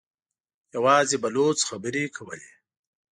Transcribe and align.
يواځې 0.75 1.17
بلوڅ 1.23 1.59
خبرې 1.69 2.03
کولې. 2.15 2.49